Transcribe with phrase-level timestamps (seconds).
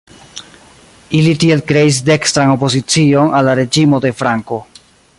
[1.19, 4.61] Ili tiel kreis "dekstran opozicion" al la reĝimo de Franko.